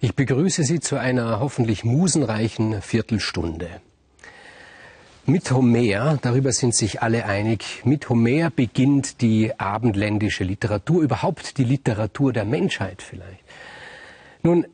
[0.00, 3.68] Ich begrüße Sie zu einer hoffentlich musenreichen Viertelstunde.
[5.26, 11.64] Mit Homer, darüber sind sich alle einig, mit Homer beginnt die abendländische Literatur, überhaupt die
[11.64, 13.42] Literatur der Menschheit vielleicht.
[14.44, 14.66] Nun,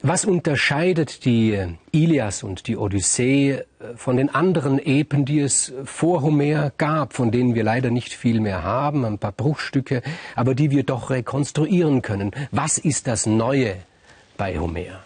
[0.00, 1.58] was unterscheidet die
[1.92, 3.64] Ilias und die Odyssee äh,
[3.96, 8.40] von den anderen Epen, die es vor Homer gab, von denen wir leider nicht viel
[8.40, 10.00] mehr haben, ein paar Bruchstücke,
[10.36, 12.30] aber die wir doch rekonstruieren können?
[12.50, 13.76] Was ist das Neue
[14.40, 15.04] bei Homer?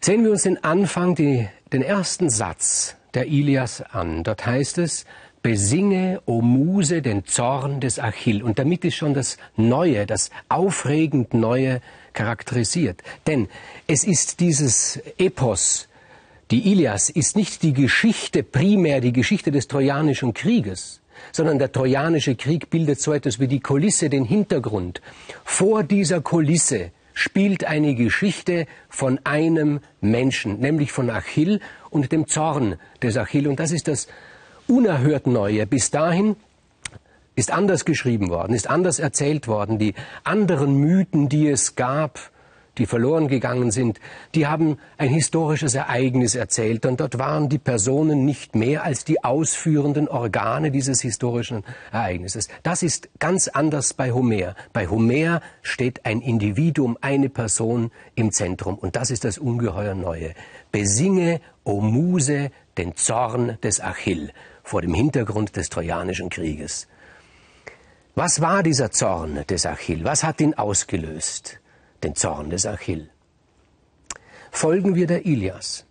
[0.00, 4.22] Sehen wir uns den Anfang, die, den ersten Satz der Ilias an.
[4.22, 5.06] Dort heißt es,
[5.42, 8.44] Besinge, o Muse, den Zorn des Achill.
[8.44, 11.80] Und damit ist schon das Neue, das aufregend Neue
[12.12, 13.02] charakterisiert.
[13.26, 13.48] Denn
[13.88, 15.88] es ist dieses Epos,
[16.52, 21.00] die Ilias, ist nicht die Geschichte, primär die Geschichte des Trojanischen Krieges,
[21.32, 25.02] sondern der Trojanische Krieg bildet so etwas wie die Kulisse, den Hintergrund.
[25.44, 32.76] Vor dieser Kulisse spielt eine Geschichte von einem Menschen, nämlich von Achill und dem Zorn
[33.02, 33.46] des Achill.
[33.46, 34.08] Und das ist das
[34.66, 35.66] unerhört Neue.
[35.66, 36.36] Bis dahin
[37.36, 39.78] ist anders geschrieben worden, ist anders erzählt worden.
[39.78, 42.30] Die anderen Mythen, die es gab,
[42.80, 44.00] die verloren gegangen sind,
[44.34, 49.22] die haben ein historisches Ereignis erzählt und dort waren die Personen nicht mehr als die
[49.22, 52.48] ausführenden Organe dieses historischen Ereignisses.
[52.62, 54.54] Das ist ganz anders bei Homer.
[54.72, 60.32] Bei Homer steht ein Individuum, eine Person im Zentrum und das ist das ungeheuer Neue.
[60.72, 66.88] Besinge, o Muse, den Zorn des Achill vor dem Hintergrund des Trojanischen Krieges.
[68.14, 70.04] Was war dieser Zorn des Achill?
[70.04, 71.59] Was hat ihn ausgelöst?
[72.02, 73.10] Den Zorn des Achill.
[74.50, 75.84] Folgen wir der Ilias.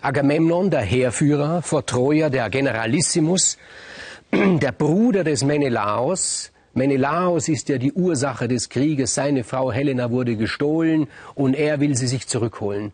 [0.00, 3.58] Agamemnon, der Heerführer vor Troja, der Generalissimus,
[4.32, 6.52] der Bruder des Menelaos.
[6.74, 9.14] Menelaos ist ja die Ursache des Krieges.
[9.14, 12.92] Seine Frau Helena wurde gestohlen und er will sie sich zurückholen.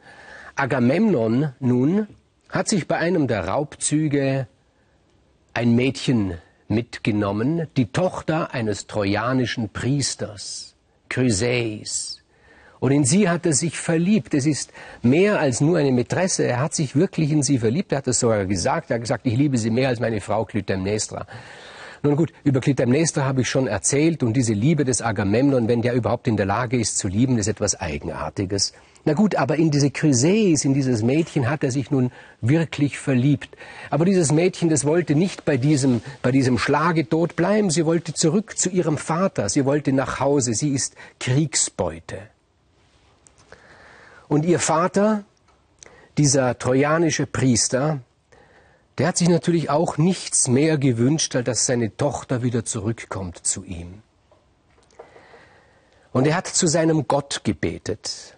[0.56, 2.08] Agamemnon nun
[2.48, 4.48] hat sich bei einem der Raubzüge
[5.54, 6.34] ein Mädchen
[6.66, 10.74] mitgenommen, die Tochter eines trojanischen Priesters,
[11.08, 12.18] Chryseis.
[12.80, 14.34] Und in sie hat er sich verliebt.
[14.34, 16.44] Es ist mehr als nur eine Mätresse.
[16.44, 17.92] Er hat sich wirklich in sie verliebt.
[17.92, 18.90] Er hat es sogar gesagt.
[18.90, 21.26] Er hat gesagt, ich liebe sie mehr als meine Frau Clytemnestra.
[22.02, 25.94] Nun gut, über Clytemnestra habe ich schon erzählt und diese Liebe des Agamemnon, wenn der
[25.94, 28.72] überhaupt in der Lage ist zu lieben, ist etwas Eigenartiges.
[29.08, 33.48] Na gut, aber in diese Chryseis, in dieses Mädchen hat er sich nun wirklich verliebt.
[33.88, 37.70] Aber dieses Mädchen, das wollte nicht bei diesem, bei diesem Schlagetod bleiben.
[37.70, 39.48] Sie wollte zurück zu ihrem Vater.
[39.48, 40.52] Sie wollte nach Hause.
[40.52, 42.18] Sie ist Kriegsbeute.
[44.28, 45.24] Und ihr Vater,
[46.18, 48.00] dieser trojanische Priester,
[48.98, 53.64] der hat sich natürlich auch nichts mehr gewünscht, als dass seine Tochter wieder zurückkommt zu
[53.64, 54.02] ihm.
[56.12, 58.34] Und er hat zu seinem Gott gebetet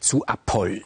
[0.00, 0.82] zu Apoll.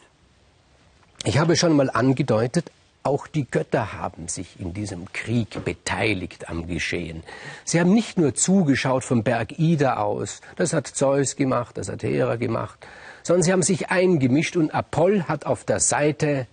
[1.23, 2.71] Ich habe schon mal angedeutet,
[3.05, 7.23] auch die Götter haben sich in diesem Krieg beteiligt am Geschehen.
[7.63, 12.01] Sie haben nicht nur zugeschaut vom Berg Ida aus, das hat Zeus gemacht, das hat
[12.03, 12.85] Hera gemacht,
[13.21, 16.47] sondern sie haben sich eingemischt und Apoll hat auf der Seite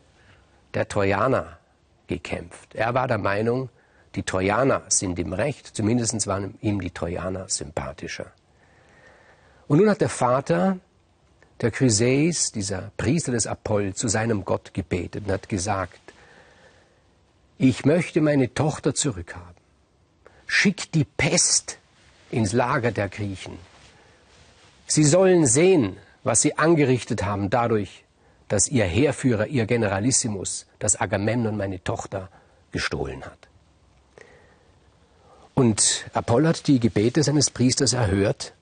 [0.75, 1.59] der Trojaner
[2.06, 2.75] gekämpft.
[2.75, 3.71] Er war der Meinung,
[4.15, 8.27] die Trojaner sind im Recht, zumindest waren ihm die Trojaner sympathischer.
[9.69, 10.79] Und nun hat der Vater
[11.62, 16.00] der Chryseis, dieser Priester des Apoll, zu seinem Gott gebetet und hat gesagt,
[17.56, 19.55] ich möchte meine Tochter zurückhaben.
[20.47, 21.78] Schick die Pest
[22.31, 23.56] ins Lager der Griechen.
[24.87, 28.05] Sie sollen sehen, was sie angerichtet haben dadurch,
[28.49, 32.29] dass ihr Heerführer, ihr Generalissimus, das Agamemnon meine Tochter
[32.73, 33.38] gestohlen hat.
[35.55, 38.53] Und Apoll hat die Gebete seines Priesters erhört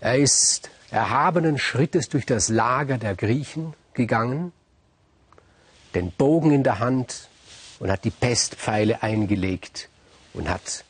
[0.00, 4.52] er ist erhabenen Schrittes durch das Lager der Griechen gegangen,
[5.94, 7.28] den Bogen in der Hand
[7.78, 9.88] und hat die Pestpfeile eingelegt
[10.34, 10.84] und hat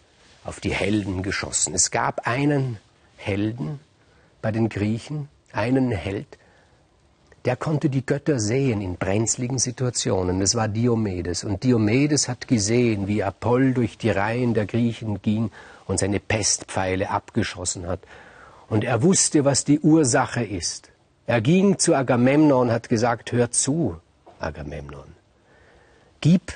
[0.44, 1.74] auf die Helden geschossen.
[1.74, 2.78] Es gab einen
[3.16, 3.80] Helden
[4.42, 6.38] bei den Griechen, einen Held,
[7.44, 10.40] der konnte die Götter sehen in brenzligen Situationen.
[10.40, 11.44] Das war Diomedes.
[11.44, 15.52] Und Diomedes hat gesehen, wie Apoll durch die Reihen der Griechen ging
[15.86, 18.00] und seine Pestpfeile abgeschossen hat
[18.68, 20.90] und er wusste, was die Ursache ist.
[21.26, 23.96] Er ging zu Agamemnon und hat gesagt, hör zu,
[24.38, 25.14] Agamemnon.
[26.20, 26.52] Gib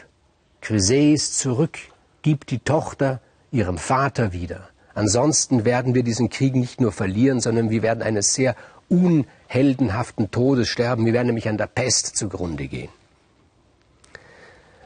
[0.61, 1.79] Chryseis zurück,
[2.23, 3.21] gib die Tochter
[3.51, 4.69] ihrem Vater wieder.
[4.95, 8.55] Ansonsten werden wir diesen Krieg nicht nur verlieren, sondern wir werden eines sehr
[8.89, 11.07] unheldenhaften Todes sterben.
[11.07, 12.91] Wir werden nämlich an der Pest zugrunde gehen.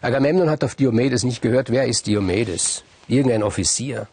[0.00, 1.70] Agamemnon hat auf Diomedes nicht gehört.
[1.70, 2.84] Wer ist Diomedes?
[3.08, 4.06] Irgendein Offizier.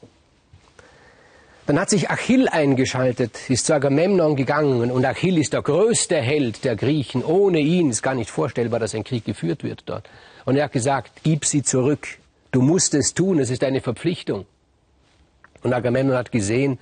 [1.71, 6.65] Dann hat sich Achill eingeschaltet, ist zu Agamemnon gegangen und Achill ist der größte Held
[6.65, 7.23] der Griechen.
[7.23, 10.09] Ohne ihn ist gar nicht vorstellbar, dass ein Krieg geführt wird dort.
[10.43, 12.17] Und er hat gesagt, gib sie zurück.
[12.51, 14.45] Du musst es tun, es ist eine Verpflichtung.
[15.63, 16.77] Und Agamemnon hat gesehen,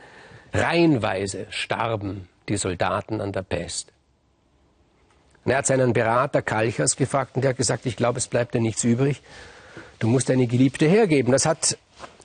[0.56, 3.92] reihenweise starben die Soldaten an der Pest.
[5.46, 8.56] Und er hat seinen Berater Kalchas gefragt und der hat gesagt, ich glaube, es bleibt
[8.56, 9.22] dir nichts übrig.
[10.00, 11.32] Du musst deine Geliebte hergeben.
[11.32, 11.78] Das hat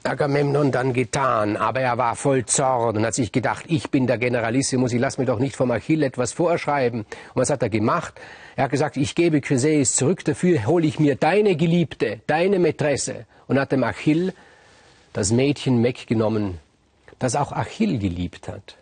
[0.06, 4.18] Agamemnon dann getan, aber er war voll Zorn und hat sich gedacht, ich bin der
[4.18, 7.00] Generalissimus, ich lass mir doch nicht vom Achill etwas vorschreiben.
[7.00, 8.14] Und was hat er gemacht?
[8.54, 13.24] Er hat gesagt, ich gebe Chryseis zurück, dafür hole ich mir deine Geliebte, deine Mätresse
[13.46, 14.34] und hat dem Achill
[15.14, 16.58] das Mädchen weggenommen,
[17.18, 18.76] das auch Achill geliebt hat.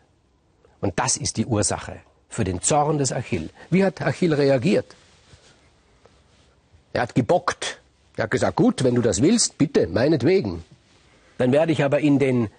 [0.81, 3.51] Und das ist die Ursache für den Zorn des Achill.
[3.71, 4.97] Wie hat Achill reagiert?
[6.93, 7.79] Er hat gebockt.
[8.17, 10.65] Er hat gesagt, gut, wenn du das willst, bitte, meinetwegen.
[11.43, 12.51] Dann werde ich aber in den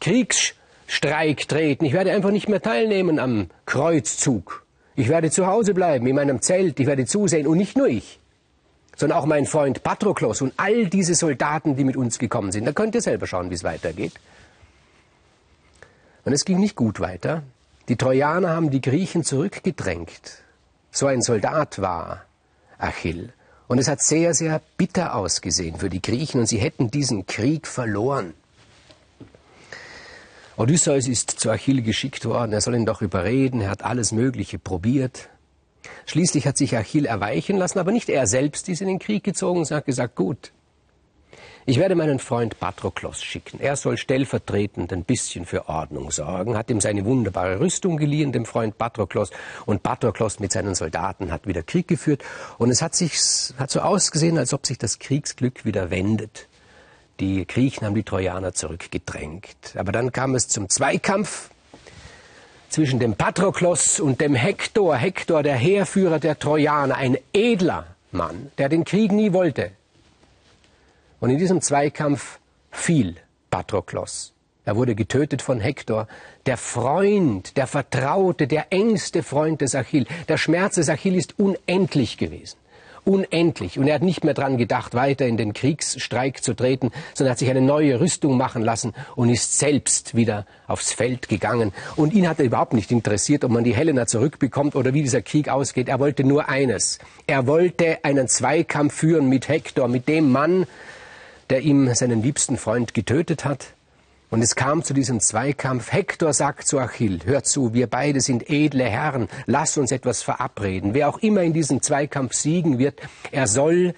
[0.00, 1.84] Kriegsstreik treten.
[1.84, 4.66] Ich werde einfach nicht mehr teilnehmen am Kreuzzug.
[4.96, 6.80] Ich werde zu Hause bleiben, in meinem Zelt.
[6.80, 7.46] Ich werde zusehen.
[7.46, 8.18] Und nicht nur ich,
[8.96, 12.64] sondern auch mein Freund Patroklos und all diese Soldaten, die mit uns gekommen sind.
[12.64, 14.14] Da könnt ihr selber schauen, wie es weitergeht.
[16.24, 17.44] Und es ging nicht gut weiter.
[17.88, 20.42] Die Trojaner haben die Griechen zurückgedrängt.
[20.90, 22.24] So ein Soldat war
[22.78, 23.32] Achill.
[23.72, 27.66] Und es hat sehr, sehr bitter ausgesehen für die Griechen und sie hätten diesen Krieg
[27.66, 28.34] verloren.
[30.58, 34.58] Odysseus ist zu Achill geschickt worden, er soll ihn doch überreden, er hat alles Mögliche
[34.58, 35.30] probiert.
[36.04, 39.64] Schließlich hat sich Achill erweichen lassen, aber nicht er selbst ist in den Krieg gezogen,
[39.64, 40.52] sondern hat gesagt, gut,
[41.64, 43.60] ich werde meinen Freund Patroklos schicken.
[43.60, 48.46] Er soll stellvertretend ein bisschen für Ordnung sorgen, hat ihm seine wunderbare Rüstung geliehen, dem
[48.46, 49.30] Freund Patroklos.
[49.64, 52.24] Und Patroklos mit seinen Soldaten hat wieder Krieg geführt.
[52.58, 53.16] Und es hat sich,
[53.58, 56.48] hat so ausgesehen, als ob sich das Kriegsglück wieder wendet.
[57.20, 59.76] Die Griechen haben die Trojaner zurückgedrängt.
[59.76, 61.50] Aber dann kam es zum Zweikampf
[62.70, 64.96] zwischen dem Patroklos und dem Hektor.
[64.96, 69.70] Hektor, der Heerführer der Trojaner, ein edler Mann, der den Krieg nie wollte,
[71.22, 72.40] und in diesem Zweikampf
[72.72, 73.14] fiel
[73.48, 74.34] Patroklos.
[74.64, 76.08] Er wurde getötet von Hektor,
[76.46, 80.06] der Freund, der Vertraute, der engste Freund des Achill.
[80.28, 82.56] Der Schmerz des Achill ist unendlich gewesen.
[83.04, 83.78] Unendlich.
[83.78, 87.38] Und er hat nicht mehr dran gedacht, weiter in den Kriegsstreik zu treten, sondern hat
[87.38, 91.72] sich eine neue Rüstung machen lassen und ist selbst wieder aufs Feld gegangen.
[91.94, 95.22] Und ihn hat er überhaupt nicht interessiert, ob man die Helena zurückbekommt oder wie dieser
[95.22, 95.88] Krieg ausgeht.
[95.88, 96.98] Er wollte nur eines.
[97.28, 100.66] Er wollte einen Zweikampf führen mit Hektor, mit dem Mann,
[101.52, 103.74] der ihm seinen liebsten Freund getötet hat.
[104.30, 105.92] Und es kam zu diesem Zweikampf.
[105.92, 110.94] Hektor sagt zu Achill, hör zu, wir beide sind edle Herren, lass uns etwas verabreden.
[110.94, 113.02] Wer auch immer in diesem Zweikampf siegen wird,
[113.32, 113.92] er soll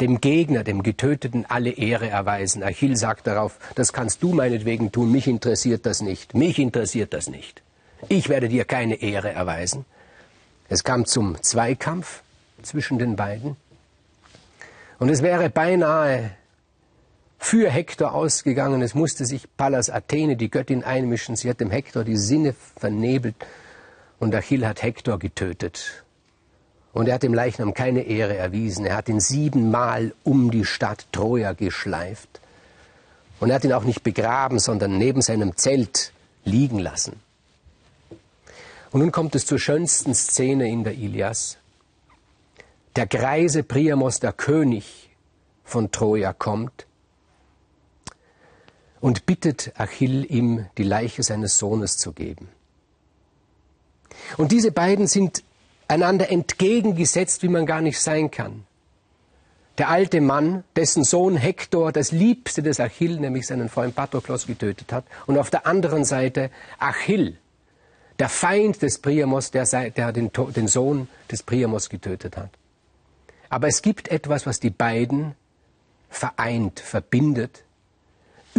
[0.00, 2.62] dem Gegner, dem Getöteten, alle Ehre erweisen.
[2.62, 7.28] Achill sagt darauf, das kannst du meinetwegen tun, mich interessiert das nicht, mich interessiert das
[7.28, 7.60] nicht.
[8.08, 9.84] Ich werde dir keine Ehre erweisen.
[10.68, 12.22] Es kam zum Zweikampf
[12.62, 13.56] zwischen den beiden.
[15.00, 16.30] Und es wäre beinahe
[17.42, 18.82] für Hektor ausgegangen.
[18.82, 21.36] Es musste sich Pallas Athene, die Göttin, einmischen.
[21.36, 23.34] Sie hat dem Hektor die Sinne vernebelt
[24.18, 26.04] und Achill hat Hektor getötet.
[26.92, 28.84] Und er hat dem Leichnam keine Ehre erwiesen.
[28.84, 32.40] Er hat ihn siebenmal um die Stadt Troja geschleift.
[33.40, 36.12] Und er hat ihn auch nicht begraben, sondern neben seinem Zelt
[36.44, 37.20] liegen lassen.
[38.90, 41.56] Und nun kommt es zur schönsten Szene in der Ilias.
[42.96, 45.08] Der greise Priamos, der König
[45.64, 46.86] von Troja, kommt
[49.00, 52.48] und bittet Achill, ihm die Leiche seines Sohnes zu geben.
[54.36, 55.42] Und diese beiden sind
[55.88, 58.64] einander entgegengesetzt, wie man gar nicht sein kann.
[59.78, 64.92] Der alte Mann, dessen Sohn Hektor das Liebste des Achill, nämlich seinen Freund Patroklos, getötet
[64.92, 67.38] hat, und auf der anderen Seite Achill,
[68.18, 72.50] der Feind des Priamos, der, der den, den Sohn des Priamos getötet hat.
[73.48, 75.34] Aber es gibt etwas, was die beiden
[76.10, 77.64] vereint, verbindet,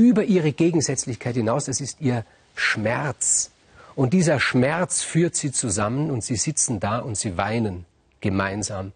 [0.01, 1.65] über ihre Gegensätzlichkeit hinaus.
[1.65, 3.51] Das ist ihr Schmerz.
[3.95, 7.85] Und dieser Schmerz führt sie zusammen und sie sitzen da und sie weinen
[8.19, 8.93] gemeinsam.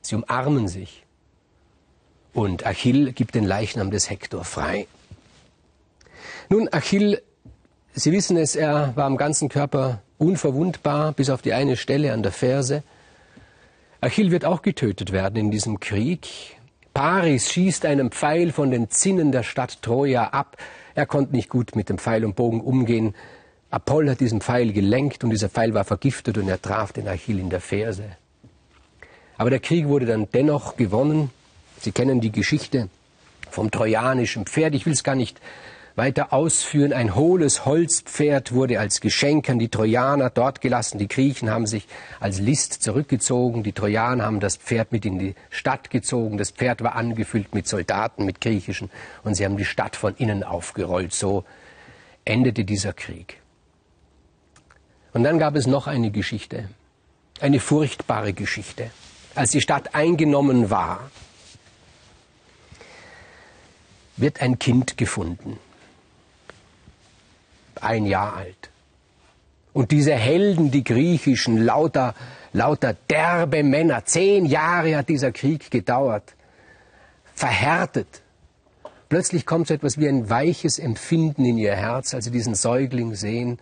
[0.00, 1.04] Sie umarmen sich.
[2.32, 4.86] Und Achill gibt den Leichnam des Hektor frei.
[6.48, 7.22] Nun, Achill,
[7.94, 12.22] Sie wissen es, er war am ganzen Körper unverwundbar, bis auf die eine Stelle an
[12.22, 12.82] der Ferse.
[14.00, 16.56] Achill wird auch getötet werden in diesem Krieg.
[16.94, 20.56] Paris schießt einen Pfeil von den Zinnen der Stadt Troja ab.
[20.94, 23.14] Er konnte nicht gut mit dem Pfeil und Bogen umgehen.
[23.70, 27.38] Apoll hat diesen Pfeil gelenkt und dieser Pfeil war vergiftet und er traf den Achill
[27.38, 28.04] in der Ferse.
[29.38, 31.30] Aber der Krieg wurde dann dennoch gewonnen.
[31.80, 32.88] Sie kennen die Geschichte
[33.50, 34.74] vom trojanischen Pferd.
[34.74, 35.40] Ich will es gar nicht
[35.94, 36.92] weiter ausführen.
[36.92, 40.98] Ein hohles Holzpferd wurde als Geschenk an die Trojaner dort gelassen.
[40.98, 41.86] Die Griechen haben sich
[42.20, 43.62] als List zurückgezogen.
[43.62, 46.38] Die Trojaner haben das Pferd mit in die Stadt gezogen.
[46.38, 48.90] Das Pferd war angefüllt mit Soldaten, mit griechischen.
[49.22, 51.12] Und sie haben die Stadt von innen aufgerollt.
[51.12, 51.44] So
[52.24, 53.38] endete dieser Krieg.
[55.12, 56.68] Und dann gab es noch eine Geschichte.
[57.40, 58.90] Eine furchtbare Geschichte.
[59.34, 61.10] Als die Stadt eingenommen war,
[64.16, 65.58] wird ein Kind gefunden
[67.82, 68.70] ein Jahr alt.
[69.72, 72.14] Und diese Helden, die griechischen, lauter,
[72.52, 76.34] lauter derbe Männer, zehn Jahre hat dieser Krieg gedauert,
[77.34, 78.22] verhärtet.
[79.08, 83.14] Plötzlich kommt so etwas wie ein weiches Empfinden in ihr Herz, als sie diesen Säugling
[83.14, 83.58] sehen.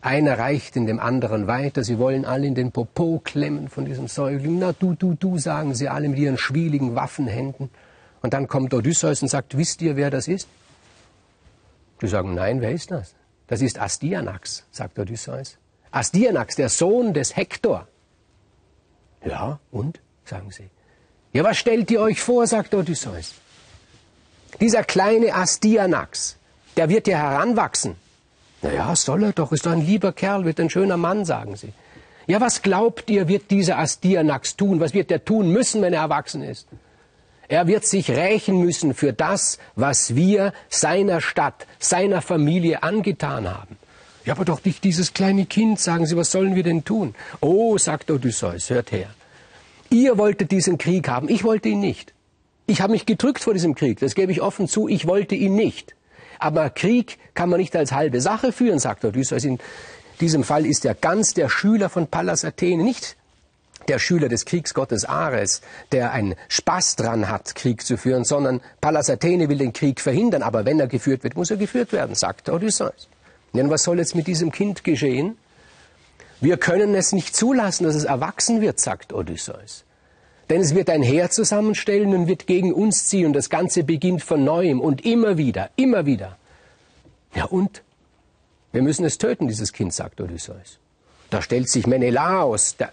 [0.00, 4.08] Einer reicht in dem anderen weiter, sie wollen alle in den Popo klemmen von diesem
[4.08, 4.58] Säugling.
[4.58, 7.70] Na du, du, du, sagen sie alle mit ihren schwieligen Waffenhänden.
[8.20, 10.48] Und dann kommt Odysseus und sagt, wisst ihr, wer das ist?
[12.00, 13.14] Die sagen, nein, wer ist das?
[13.46, 15.58] Das ist Astyanax, sagt Odysseus.
[15.90, 17.86] Astyanax, der Sohn des Hektor.
[19.24, 20.00] Ja, und?
[20.24, 20.70] sagen sie.
[21.32, 23.34] Ja, was stellt ihr euch vor, sagt Odysseus.
[24.60, 26.36] Dieser kleine Astyanax,
[26.76, 27.96] der wird ja heranwachsen.
[28.62, 31.72] Naja, soll er doch, ist doch ein lieber Kerl, wird ein schöner Mann, sagen sie.
[32.26, 34.80] Ja, was glaubt ihr, wird dieser Astyanax tun?
[34.80, 36.66] Was wird er tun müssen, wenn er erwachsen ist?
[37.48, 43.76] Er wird sich rächen müssen für das, was wir seiner Stadt, seiner Familie angetan haben.
[44.24, 47.14] Ja, aber doch nicht dieses kleine Kind, sagen Sie, was sollen wir denn tun?
[47.40, 49.08] Oh, sagt Odysseus, hört her.
[49.90, 52.14] Ihr wolltet diesen Krieg haben, ich wollte ihn nicht.
[52.66, 55.54] Ich habe mich gedrückt vor diesem Krieg, das gebe ich offen zu, ich wollte ihn
[55.54, 55.94] nicht.
[56.38, 59.44] Aber Krieg kann man nicht als halbe Sache führen, sagt Odysseus.
[59.44, 59.58] In
[60.20, 63.16] diesem Fall ist er ganz der Schüler von Pallas Athene, nicht
[63.88, 65.60] der Schüler des Kriegsgottes Ares,
[65.92, 70.42] der einen Spaß dran hat, Krieg zu führen, sondern Pallas Athene will den Krieg verhindern,
[70.42, 73.08] aber wenn er geführt wird, muss er geführt werden, sagt Odysseus.
[73.54, 75.36] Denn was soll jetzt mit diesem Kind geschehen?
[76.40, 79.84] Wir können es nicht zulassen, dass es erwachsen wird, sagt Odysseus.
[80.50, 84.22] Denn es wird ein Heer zusammenstellen und wird gegen uns ziehen und das Ganze beginnt
[84.22, 86.36] von neuem und immer wieder, immer wieder.
[87.34, 87.82] Ja und?
[88.72, 90.78] Wir müssen es töten, dieses Kind, sagt Odysseus.
[91.30, 92.92] Da stellt sich Menelaos, der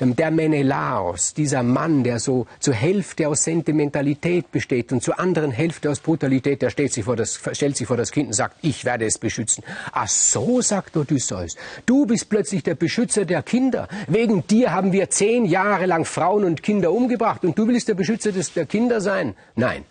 [0.00, 5.90] der Menelaos, dieser Mann, der so zur Hälfte aus Sentimentalität besteht und zur anderen Hälfte
[5.90, 8.84] aus Brutalität, der stellt sich vor das, stellt sich vor das Kind und sagt, ich
[8.84, 9.64] werde es beschützen.
[9.92, 13.88] Ach so, sagt Odysseus, du bist plötzlich der Beschützer der Kinder.
[14.06, 17.94] Wegen dir haben wir zehn Jahre lang Frauen und Kinder umgebracht und du willst der
[17.94, 19.34] Beschützer des, der Kinder sein?
[19.56, 19.84] Nein.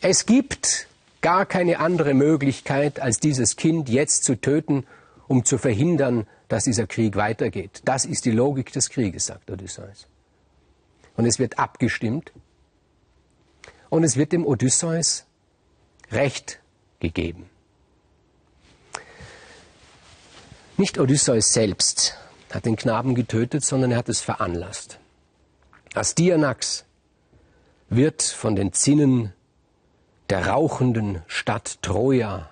[0.00, 0.88] Es gibt
[1.22, 4.84] gar keine andere Möglichkeit, als dieses Kind jetzt zu töten,
[5.26, 7.82] um zu verhindern, dass dieser Krieg weitergeht.
[7.84, 10.06] Das ist die Logik des Krieges, sagt Odysseus.
[11.16, 12.32] Und es wird abgestimmt
[13.88, 15.26] und es wird dem Odysseus
[16.10, 16.60] Recht
[17.00, 17.48] gegeben.
[20.76, 22.18] Nicht Odysseus selbst
[22.52, 24.98] hat den Knaben getötet, sondern er hat es veranlasst.
[25.94, 26.84] Astyanax
[27.88, 29.32] wird von den Zinnen
[30.30, 32.50] der rauchenden Stadt Troja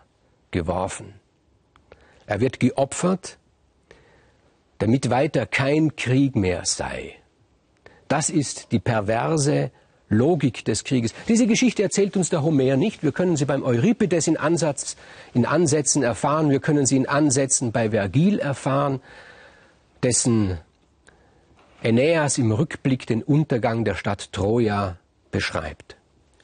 [0.51, 1.15] geworfen.
[2.33, 3.37] Er wird geopfert
[4.79, 7.17] damit weiter kein Krieg mehr sei.
[8.09, 9.71] Das ist die perverse
[10.09, 11.13] Logik des Krieges.
[11.29, 13.03] Diese Geschichte erzählt uns der Homer nicht.
[13.03, 14.97] Wir können sie beim Euripides in, Ansatz,
[15.35, 16.49] in Ansätzen erfahren.
[16.49, 19.03] Wir können sie in Ansätzen bei Vergil erfahren,
[20.03, 20.59] dessen
[21.85, 24.97] Aeneas im Rückblick den Untergang der Stadt Troja
[25.31, 25.97] beschreibt.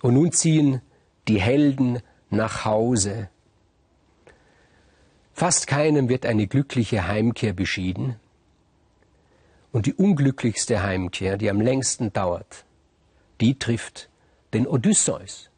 [0.02, 0.82] Und nun ziehen
[1.28, 3.30] die Helden nach Hause.
[5.38, 8.16] Fast keinem wird eine glückliche Heimkehr beschieden.
[9.70, 12.64] Und die unglücklichste Heimkehr, die am längsten dauert,
[13.40, 14.08] die trifft
[14.52, 15.50] den Odysseus.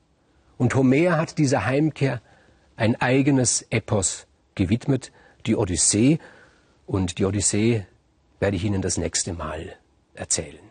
[0.58, 2.20] Und Homer hat dieser Heimkehr
[2.76, 5.12] ein eigenes Epos gewidmet,
[5.46, 6.18] die Odyssee.
[6.86, 7.86] Und die Odyssee
[8.38, 9.76] werde ich Ihnen das nächste Mal
[10.12, 10.69] erzählen.